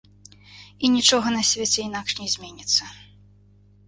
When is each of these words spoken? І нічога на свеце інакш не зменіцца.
І 0.85 0.89
нічога 0.93 1.33
на 1.35 1.43
свеце 1.49 1.77
інакш 1.89 2.11
не 2.21 2.27
зменіцца. 2.37 2.89